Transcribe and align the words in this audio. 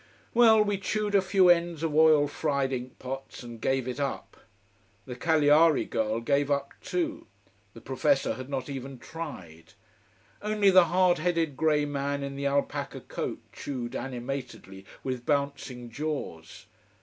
Well, 0.33 0.63
we 0.63 0.79
chewed 0.79 1.13
a 1.13 1.21
few 1.21 1.49
ends 1.49 1.83
of 1.83 1.93
oil 1.93 2.27
fried 2.27 2.73
ink 2.73 2.97
pots, 2.97 3.43
and 3.43 3.61
gave 3.61 3.87
it 3.87 3.99
up. 3.99 4.35
The 5.05 5.15
Cagliari 5.15 5.85
girl 5.85 6.21
gave 6.21 6.49
up 6.49 6.73
too: 6.81 7.27
the 7.75 7.81
professor 7.81 8.33
had 8.33 8.49
not 8.49 8.67
even 8.67 8.97
tried. 8.97 9.73
Only 10.41 10.71
the 10.71 10.85
hard 10.85 11.19
headed 11.19 11.55
grey 11.55 11.85
man 11.85 12.23
in 12.23 12.35
the 12.35 12.47
alpaca 12.47 13.01
coat 13.01 13.41
chewed 13.53 13.95
animatedly, 13.95 14.87
with 15.03 15.23
bouncing 15.23 15.91
jaws. 15.91 16.65